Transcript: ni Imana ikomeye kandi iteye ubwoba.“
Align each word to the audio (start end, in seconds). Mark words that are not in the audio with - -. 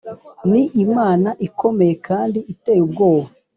ni 0.51 0.61
Imana 0.85 1.29
ikomeye 1.47 1.93
kandi 2.07 2.39
iteye 2.53 2.81
ubwoba.“ 2.87 3.25